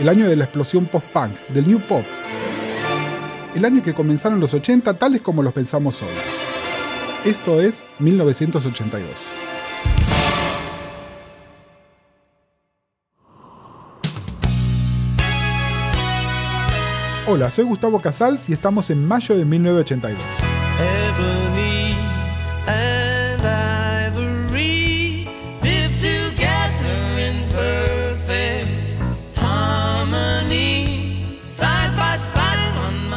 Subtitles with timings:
[0.00, 2.02] El año de la explosión post-punk, del new pop.
[3.54, 6.08] El año que comenzaron los 80 tales como los pensamos hoy.
[7.24, 9.08] Esto es 1982.
[17.28, 20.22] Hola, soy Gustavo Casals y estamos en mayo de 1982.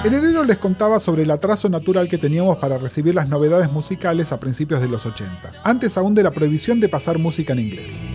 [0.05, 4.31] En enero les contaba sobre el atraso natural que teníamos para recibir las novedades musicales
[4.31, 8.05] a principios de los 80, antes aún de la prohibición de pasar música en inglés.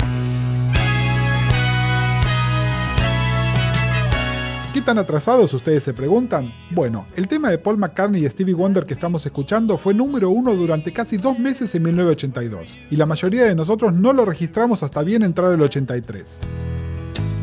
[4.73, 6.55] ¿Qué tan atrasados ustedes se preguntan?
[6.71, 10.55] Bueno, el tema de Paul McCartney y Stevie Wonder que estamos escuchando fue número uno
[10.55, 15.03] durante casi dos meses en 1982, y la mayoría de nosotros no lo registramos hasta
[15.03, 16.43] bien entrado el 83.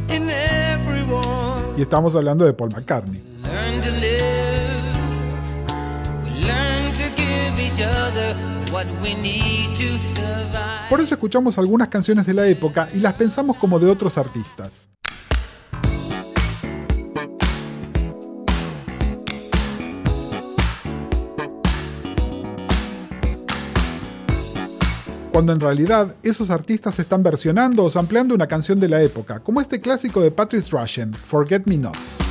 [0.09, 1.57] in everyone.
[1.77, 3.21] Y estamos hablando de Paul McCartney.
[10.89, 14.89] Por eso escuchamos algunas canciones de la época y las pensamos como de otros artistas.
[25.31, 29.61] Cuando en realidad esos artistas están versionando o sampleando una canción de la época, como
[29.61, 32.26] este clásico de Patrice Rushen, Forget Me Nots.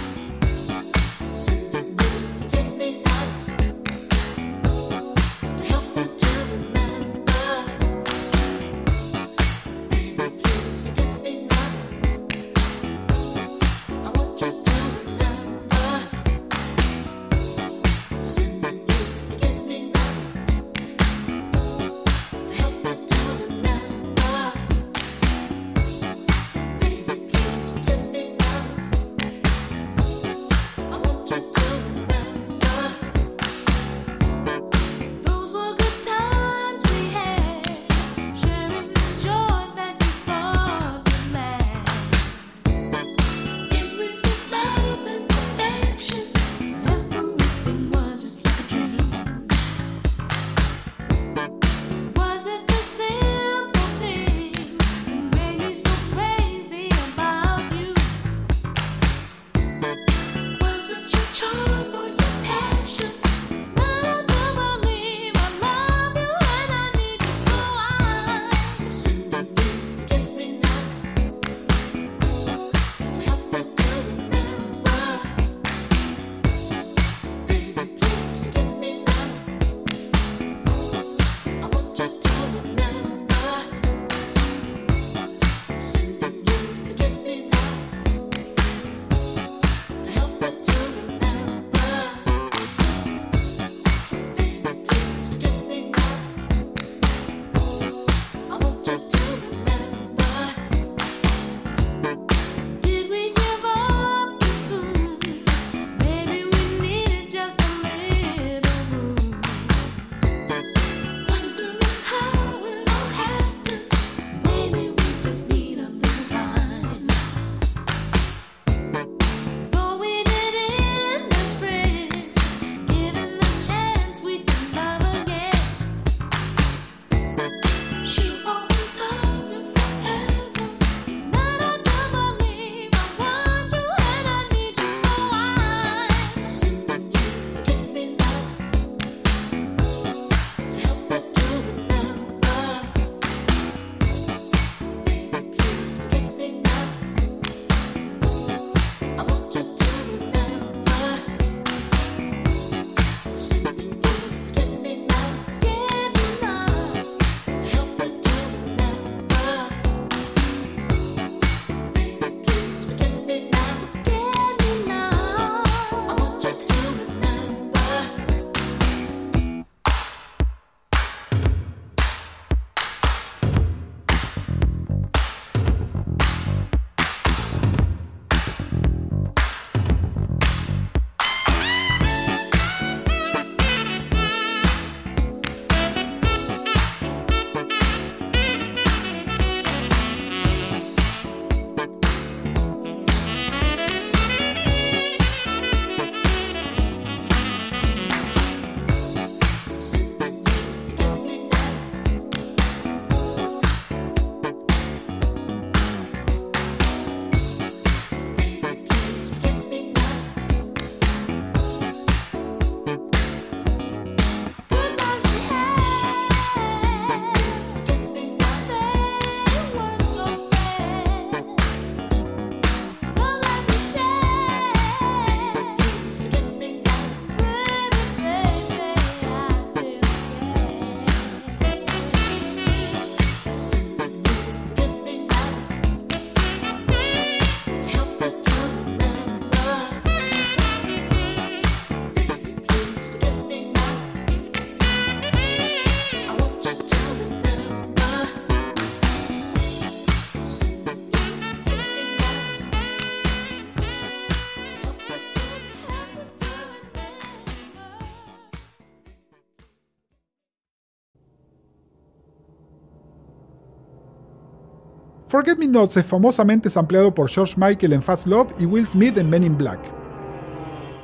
[265.36, 269.18] Forget Me Nots es famosamente sampleado por George Michael en Fast Love y Will Smith
[269.18, 269.78] en Men in Black.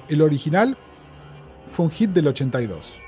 [0.08, 0.75] El original
[1.70, 3.02] fue un hit del 82.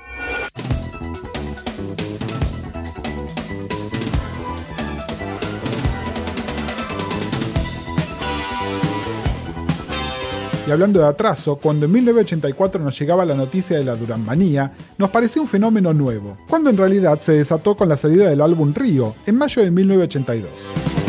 [10.67, 15.09] Y hablando de atraso, cuando en 1984 nos llegaba la noticia de la Duranmanía, nos
[15.09, 19.15] parecía un fenómeno nuevo, cuando en realidad se desató con la salida del álbum Río,
[19.25, 21.04] en mayo de 1982.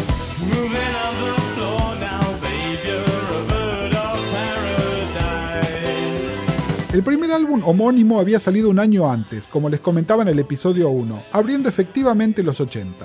[6.97, 10.89] El primer álbum homónimo había salido un año antes, como les comentaba en el episodio
[10.89, 13.05] 1, abriendo efectivamente los 80.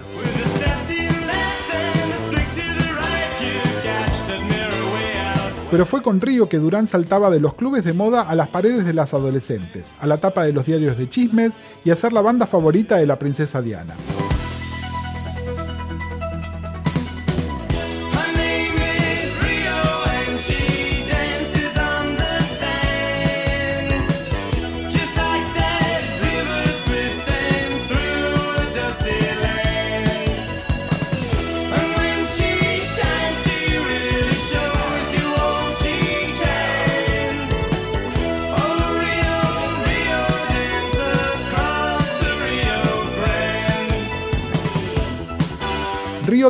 [5.70, 8.86] Pero fue con Río que Durán saltaba de los clubes de moda a las paredes
[8.86, 12.22] de las adolescentes, a la tapa de los diarios de chismes y a ser la
[12.22, 13.96] banda favorita de la princesa Diana.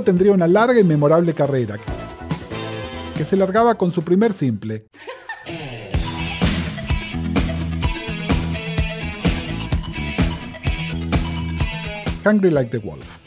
[0.03, 1.77] Tendría una larga y memorable carrera,
[3.15, 4.87] que se largaba con su primer simple.
[12.25, 13.20] Hungry Like the Wolf.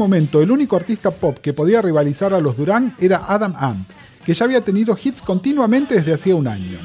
[0.00, 3.92] Momento el único artista pop que podía rivalizar a los Duran era Adam Ant,
[4.24, 6.78] que ya había tenido hits continuamente desde hacía un año.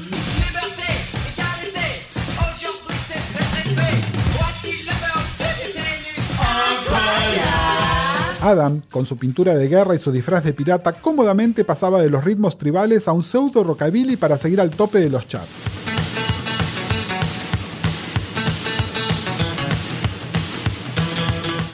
[8.42, 12.22] Adam, con su pintura de guerra y su disfraz de pirata, cómodamente pasaba de los
[12.22, 15.75] ritmos tribales a un pseudo rockabilly para seguir al tope de los charts.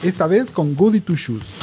[0.02, 1.61] Esta vez con Goody Two Shoes.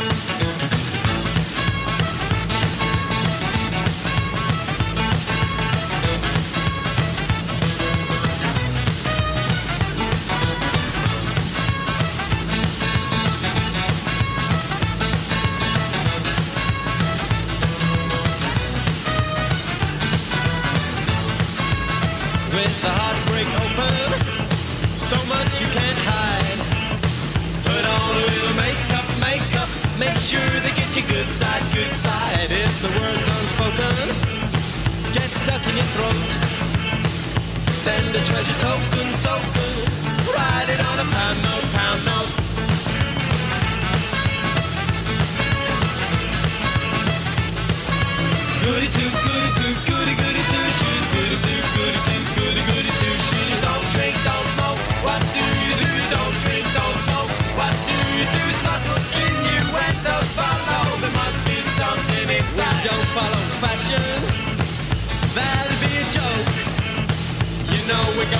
[35.79, 36.29] Your throat.
[37.71, 39.71] Send a treasure token, token.
[40.33, 42.18] Write it on a pound note, pound note.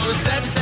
[0.10, 0.59] We said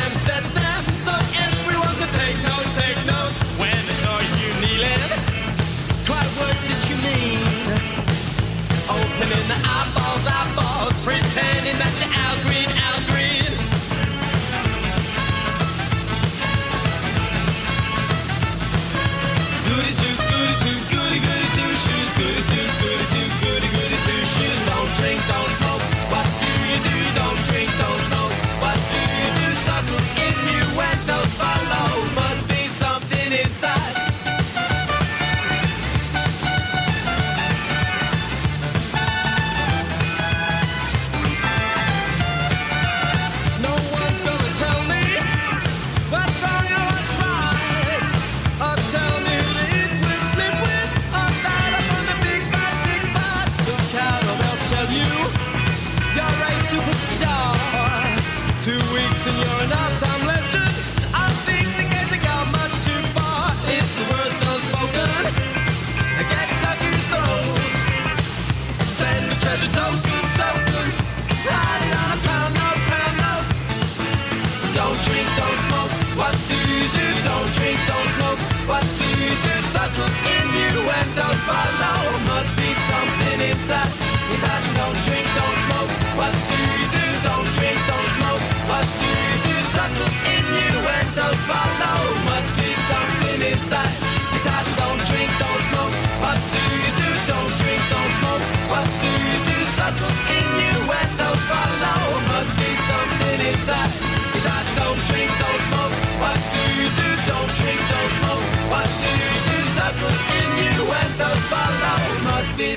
[81.48, 82.20] follow.
[82.28, 83.92] Must be something inside.
[84.32, 85.92] Inside, don't drink, don't smoke.
[86.20, 87.06] What do you do?
[87.28, 88.44] Don't drink, don't smoke.
[88.70, 89.56] What do you do?
[89.74, 92.00] Subtle innuendos follow.
[92.30, 93.96] Must be something inside.
[94.36, 94.77] Inside,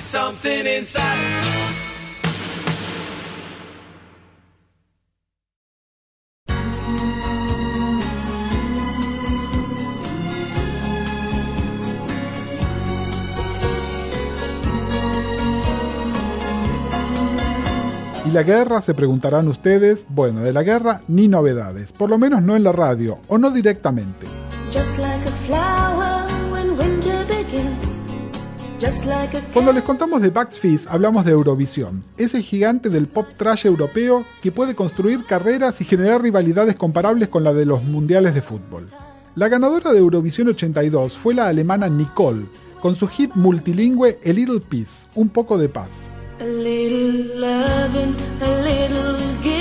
[0.00, 1.04] Something inside.
[18.24, 18.80] ¿Y la guerra?
[18.80, 20.06] Se preguntarán ustedes.
[20.08, 23.50] Bueno, de la guerra ni novedades, por lo menos no en la radio, o no
[23.50, 24.26] directamente.
[24.72, 25.99] Just like a flower
[29.52, 34.24] Cuando les contamos de Bugs Fizz, hablamos de Eurovisión, ese gigante del pop trash europeo
[34.40, 38.86] que puede construir carreras y generar rivalidades comparables con la de los mundiales de fútbol.
[39.34, 42.46] La ganadora de Eurovisión 82 fue la alemana Nicole,
[42.80, 46.10] con su hit multilingüe A Little Peace, un poco de paz.
[46.40, 49.59] A little loving, a little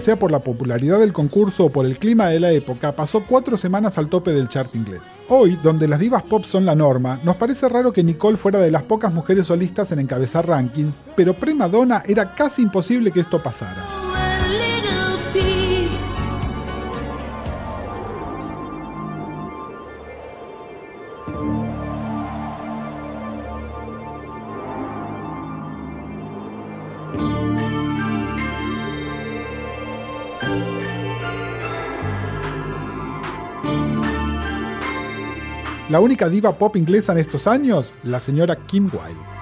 [0.00, 3.56] Sea por la popularidad del concurso o por el clima de la época, pasó cuatro
[3.56, 5.24] semanas al tope del chart inglés.
[5.28, 8.70] Hoy, donde las divas pop son la norma, nos parece raro que Nicole fuera de
[8.70, 13.42] las pocas mujeres solistas en encabezar rankings, pero Prima Donna era casi imposible que esto
[13.42, 14.07] pasara.
[35.88, 39.38] La única diva pop inglesa en estos años, la señora Kim Wilde.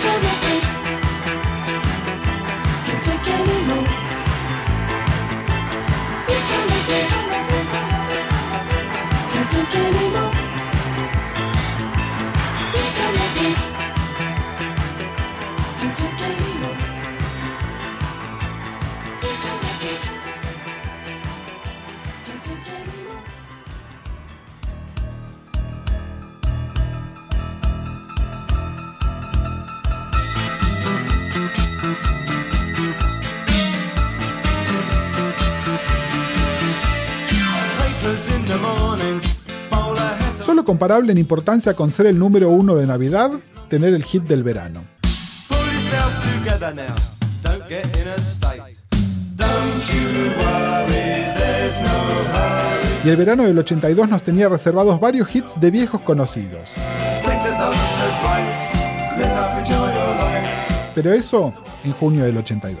[0.00, 0.29] for the
[40.42, 43.30] solo comparable en importancia con ser el número uno de Navidad,
[43.68, 44.82] tener el hit del verano.
[53.02, 56.74] Y el verano del 82 nos tenía reservados varios hits de viejos conocidos.
[60.94, 61.52] Pero eso
[61.84, 62.80] en junio del 82.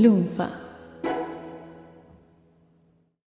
[0.00, 0.50] 六法。